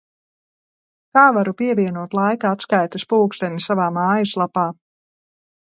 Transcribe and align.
Kā 1.17 1.25
varu 1.35 1.53
pievienot 1.59 2.17
laika 2.21 2.55
atskaites 2.57 3.07
pulksteni 3.13 3.65
savā 3.67 3.89
mājaslapā? 3.99 4.69